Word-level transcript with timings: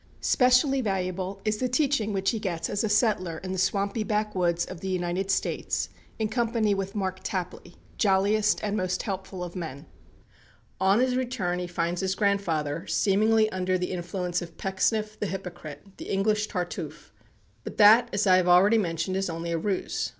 Specially 0.19 0.81
valuable 0.81 1.39
is 1.45 1.57
the 1.57 1.69
teaching 1.69 2.11
which 2.11 2.31
he 2.31 2.39
gets 2.39 2.71
as 2.71 2.83
a 2.83 2.89
settler 2.89 3.37
in 3.37 3.51
the 3.51 3.59
swampy 3.59 4.01
backwoods 4.03 4.65
of 4.65 4.79
the 4.79 4.87
United 4.87 5.29
States 5.29 5.89
in 6.17 6.27
company 6.27 6.73
with 6.73 6.95
Mark 6.95 7.19
Tapley, 7.21 7.75
jolliest 7.99 8.59
and 8.63 8.75
most 8.75 9.03
helpful 9.03 9.43
of 9.43 9.55
men. 9.55 9.85
On 10.79 10.99
his 11.01 11.15
return, 11.15 11.59
he 11.59 11.67
finds 11.67 12.01
his 12.01 12.15
grandfather 12.15 12.87
seemingly 12.87 13.47
under 13.51 13.77
the 13.77 13.91
influence 13.91 14.41
of 14.41 14.57
Pecksniff, 14.57 15.19
the 15.19 15.27
hypocrite, 15.27 15.85
the 15.97 16.09
English 16.09 16.47
Tartuffe. 16.47 17.11
But 17.63 17.77
that, 17.77 18.09
as 18.11 18.25
I 18.25 18.37
have 18.37 18.47
already 18.47 18.79
mentioned, 18.79 19.15
is 19.15 19.29
only 19.29 19.51
a 19.51 19.57
ruse. 19.59 20.09